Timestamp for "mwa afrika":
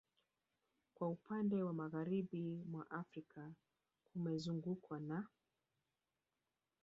2.65-3.51